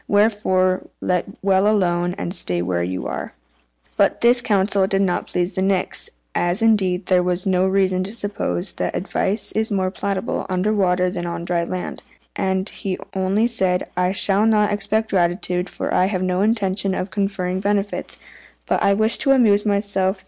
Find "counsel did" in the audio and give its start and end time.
4.41-5.03